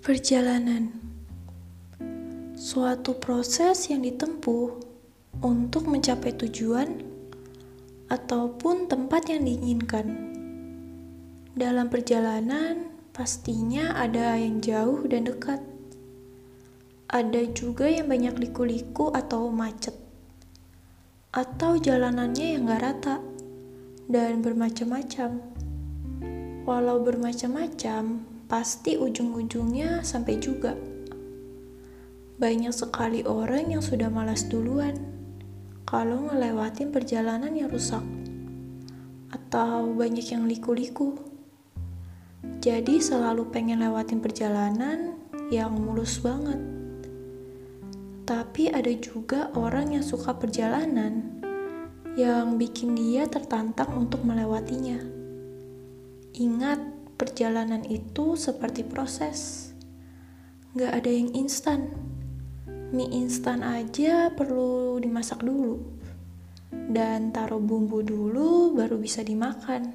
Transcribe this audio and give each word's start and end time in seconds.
Perjalanan 0.00 0.96
suatu 2.56 3.20
proses 3.20 3.92
yang 3.92 4.00
ditempuh 4.00 4.80
untuk 5.44 5.84
mencapai 5.92 6.32
tujuan 6.40 7.04
ataupun 8.08 8.88
tempat 8.88 9.28
yang 9.28 9.44
diinginkan. 9.44 10.08
Dalam 11.52 11.92
perjalanan, 11.92 12.88
pastinya 13.12 13.92
ada 13.92 14.40
yang 14.40 14.64
jauh 14.64 15.04
dan 15.04 15.28
dekat. 15.28 15.60
Ada 17.12 17.52
juga 17.52 17.84
yang 17.84 18.08
banyak 18.08 18.40
liku-liku 18.40 19.12
atau 19.12 19.52
macet, 19.52 20.00
atau 21.28 21.76
jalanannya 21.76 22.56
yang 22.56 22.72
gak 22.72 22.80
rata 22.88 23.16
dan 24.08 24.40
bermacam-macam. 24.40 25.44
Walau 26.64 27.04
bermacam-macam, 27.04 28.39
pasti 28.50 28.98
ujung-ujungnya 28.98 30.02
sampai 30.02 30.42
juga. 30.42 30.74
Banyak 32.42 32.74
sekali 32.74 33.22
orang 33.22 33.70
yang 33.70 33.82
sudah 33.84 34.10
malas 34.10 34.50
duluan 34.50 34.98
kalau 35.86 36.26
ngelewatin 36.26 36.90
perjalanan 36.90 37.54
yang 37.54 37.70
rusak, 37.70 38.02
atau 39.30 39.94
banyak 39.94 40.26
yang 40.34 40.50
liku-liku. 40.50 41.14
Jadi, 42.58 42.98
selalu 42.98 43.54
pengen 43.54 43.86
lewatin 43.86 44.18
perjalanan 44.18 45.14
yang 45.54 45.70
mulus 45.70 46.18
banget. 46.18 46.58
Tapi 48.26 48.70
ada 48.70 48.90
juga 48.98 49.50
orang 49.58 49.98
yang 49.98 50.04
suka 50.06 50.34
perjalanan 50.34 51.42
yang 52.14 52.58
bikin 52.58 52.94
dia 52.94 53.26
tertantang 53.26 53.90
untuk 53.94 54.22
melewatinya. 54.22 54.98
Ingat, 56.38 56.78
perjalanan 57.20 57.84
itu 57.84 58.32
seperti 58.40 58.80
proses. 58.80 59.68
Gak 60.72 61.04
ada 61.04 61.12
yang 61.12 61.36
instan. 61.36 61.92
Mie 62.96 63.12
instan 63.12 63.60
aja 63.60 64.32
perlu 64.32 64.96
dimasak 64.96 65.44
dulu. 65.44 65.84
Dan 66.72 67.28
taruh 67.28 67.60
bumbu 67.60 68.00
dulu 68.00 68.72
baru 68.72 68.96
bisa 68.96 69.20
dimakan. 69.20 69.92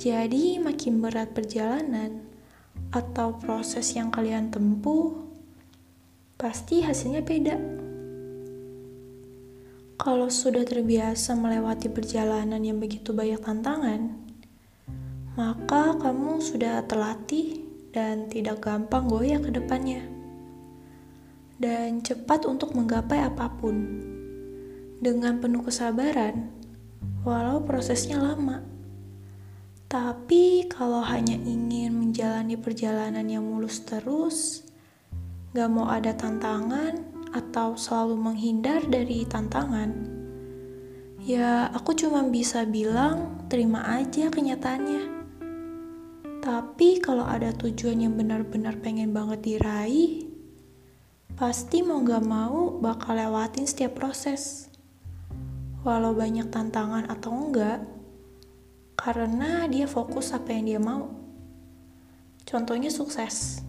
Jadi 0.00 0.56
makin 0.56 1.04
berat 1.04 1.36
perjalanan 1.36 2.24
atau 2.88 3.36
proses 3.36 3.92
yang 3.92 4.08
kalian 4.08 4.48
tempuh, 4.48 5.12
pasti 6.40 6.80
hasilnya 6.80 7.20
beda. 7.20 7.56
Kalau 10.00 10.32
sudah 10.32 10.64
terbiasa 10.66 11.36
melewati 11.38 11.92
perjalanan 11.92 12.58
yang 12.58 12.82
begitu 12.82 13.14
banyak 13.14 13.38
tantangan, 13.38 14.23
maka 15.34 15.98
kamu 15.98 16.38
sudah 16.38 16.86
terlatih 16.86 17.66
dan 17.90 18.30
tidak 18.30 18.62
gampang 18.62 19.10
goyah 19.10 19.42
ke 19.42 19.50
depannya. 19.50 20.02
Dan 21.58 22.02
cepat 22.02 22.46
untuk 22.46 22.74
menggapai 22.74 23.22
apa 23.22 23.50
pun. 23.50 23.74
Dengan 25.02 25.42
penuh 25.42 25.66
kesabaran, 25.66 26.50
walau 27.26 27.62
prosesnya 27.62 28.22
lama. 28.22 28.62
Tapi 29.90 30.66
kalau 30.70 31.02
hanya 31.02 31.34
ingin 31.34 31.94
menjalani 31.94 32.54
perjalanan 32.58 33.26
yang 33.26 33.46
mulus 33.46 33.82
terus, 33.82 34.66
gak 35.54 35.70
mau 35.70 35.86
ada 35.86 36.14
tantangan 36.14 36.98
atau 37.34 37.74
selalu 37.74 38.18
menghindar 38.18 38.86
dari 38.86 39.26
tantangan, 39.26 39.90
ya 41.22 41.70
aku 41.74 41.94
cuma 41.98 42.22
bisa 42.26 42.62
bilang 42.62 43.46
terima 43.50 43.82
aja 43.86 44.30
kenyataannya. 44.30 45.23
Tapi 46.44 47.00
kalau 47.00 47.24
ada 47.24 47.56
tujuan 47.56 48.04
yang 48.04 48.20
benar-benar 48.20 48.76
pengen 48.84 49.16
banget 49.16 49.40
diraih, 49.40 50.28
pasti 51.40 51.80
mau 51.80 52.04
gak 52.04 52.20
mau 52.20 52.68
bakal 52.84 53.16
lewatin 53.16 53.64
setiap 53.64 53.96
proses. 53.96 54.68
Walau 55.88 56.12
banyak 56.12 56.52
tantangan 56.52 57.08
atau 57.08 57.32
enggak, 57.32 57.88
karena 58.92 59.64
dia 59.72 59.88
fokus 59.88 60.36
apa 60.36 60.52
yang 60.52 60.64
dia 60.68 60.80
mau. 60.84 61.16
Contohnya 62.44 62.92
sukses. 62.92 63.64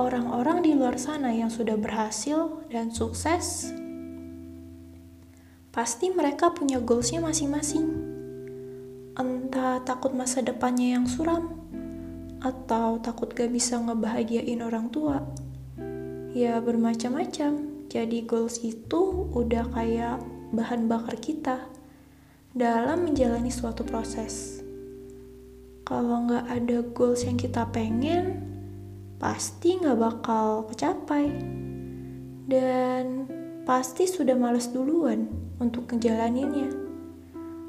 Orang-orang 0.00 0.64
di 0.64 0.72
luar 0.72 0.96
sana 0.96 1.28
yang 1.36 1.52
sudah 1.52 1.76
berhasil 1.76 2.64
dan 2.72 2.88
sukses, 2.88 3.68
pasti 5.76 6.08
mereka 6.08 6.56
punya 6.56 6.80
goalsnya 6.80 7.20
masing-masing. 7.20 7.84
Entah 9.12 9.84
takut 9.84 10.16
masa 10.16 10.40
depannya 10.40 10.96
yang 10.96 11.04
suram, 11.04 11.61
atau 12.42 12.98
takut 12.98 13.30
gak 13.30 13.54
bisa 13.54 13.78
ngebahagiain 13.78 14.58
orang 14.60 14.90
tua. 14.90 15.22
Ya 16.34 16.58
bermacam-macam. 16.58 17.70
Jadi 17.86 18.24
goals 18.26 18.58
itu 18.64 19.30
udah 19.30 19.68
kayak 19.70 20.18
bahan 20.50 20.88
bakar 20.88 21.20
kita 21.20 21.68
dalam 22.56 23.06
menjalani 23.06 23.52
suatu 23.52 23.86
proses. 23.86 24.64
Kalau 25.84 26.24
nggak 26.24 26.46
ada 26.48 26.78
goals 26.96 27.28
yang 27.28 27.36
kita 27.36 27.68
pengen, 27.68 28.40
pasti 29.20 29.76
nggak 29.76 29.98
bakal 30.00 30.64
kecapai. 30.72 31.28
Dan 32.48 33.28
pasti 33.68 34.08
sudah 34.08 34.32
males 34.32 34.72
duluan 34.72 35.28
untuk 35.60 35.92
ngejalaninnya. 35.92 36.72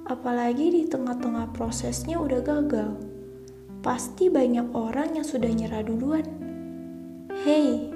Apalagi 0.07 0.71
di 0.71 0.83
tengah-tengah 0.87 1.51
prosesnya 1.51 2.15
udah 2.15 2.39
gagal 2.39 3.12
pasti 3.83 4.31
banyak 4.31 4.71
orang 4.71 5.19
yang 5.19 5.27
sudah 5.27 5.51
nyerah 5.51 5.83
duluan. 5.83 6.23
Hei, 7.43 7.91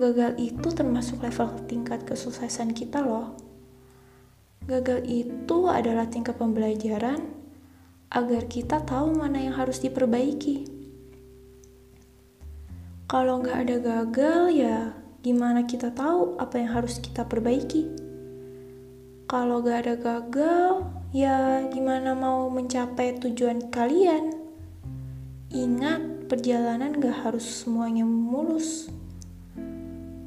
gagal 0.00 0.40
itu 0.40 0.72
termasuk 0.72 1.20
level 1.20 1.52
tingkat 1.68 2.08
kesuksesan 2.08 2.72
kita 2.72 3.04
loh. 3.04 3.36
Gagal 4.64 5.04
itu 5.04 5.68
adalah 5.68 6.08
tingkat 6.08 6.40
pembelajaran 6.40 7.20
agar 8.08 8.48
kita 8.48 8.80
tahu 8.80 9.12
mana 9.12 9.44
yang 9.44 9.52
harus 9.52 9.84
diperbaiki. 9.84 10.72
Kalau 13.04 13.44
nggak 13.44 13.68
ada 13.68 13.76
gagal 13.84 14.42
ya 14.48 14.96
gimana 15.20 15.68
kita 15.68 15.92
tahu 15.92 16.40
apa 16.40 16.56
yang 16.56 16.72
harus 16.72 17.04
kita 17.04 17.28
perbaiki? 17.28 17.92
Kalau 19.28 19.60
nggak 19.60 19.78
ada 19.84 19.94
gagal, 20.00 20.72
ya 21.12 21.64
gimana 21.68 22.16
mau 22.16 22.48
mencapai 22.48 23.20
tujuan 23.20 23.68
kalian? 23.68 24.43
Ingat, 25.54 26.26
perjalanan 26.26 26.98
gak 26.98 27.30
harus 27.30 27.62
semuanya 27.62 28.02
mulus. 28.02 28.90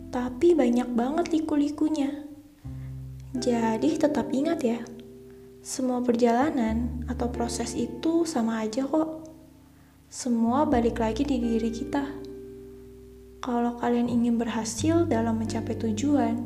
Tapi 0.08 0.56
banyak 0.56 0.88
banget 0.96 1.36
liku-likunya. 1.36 2.24
Jadi 3.36 4.00
tetap 4.00 4.32
ingat 4.32 4.64
ya, 4.64 4.80
semua 5.60 6.00
perjalanan 6.00 7.04
atau 7.12 7.28
proses 7.28 7.76
itu 7.76 8.24
sama 8.24 8.64
aja 8.64 8.88
kok. 8.88 9.28
Semua 10.08 10.64
balik 10.64 11.04
lagi 11.04 11.28
di 11.28 11.44
diri 11.44 11.76
kita. 11.76 12.08
Kalau 13.44 13.76
kalian 13.76 14.08
ingin 14.08 14.40
berhasil 14.40 15.04
dalam 15.12 15.44
mencapai 15.44 15.76
tujuan, 15.76 16.40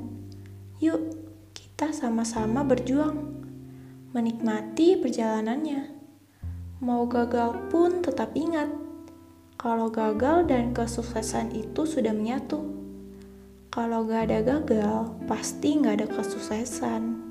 yuk 0.81 1.13
kita 1.53 1.93
sama-sama 1.93 2.65
berjuang, 2.65 3.45
menikmati 4.09 4.97
perjalanannya. 4.97 6.00
Mau 6.81 7.05
gagal 7.05 7.69
pun 7.69 8.01
tetap 8.01 8.33
ingat, 8.33 8.65
kalau 9.53 9.93
gagal 9.93 10.49
dan 10.49 10.73
kesuksesan 10.73 11.53
itu 11.53 11.85
sudah 11.85 12.09
menyatu. 12.09 12.57
Kalau 13.69 14.01
gak 14.09 14.33
ada 14.33 14.41
gagal, 14.41 15.13
pasti 15.29 15.77
gak 15.77 16.01
ada 16.01 16.07
kesuksesan. 16.09 17.30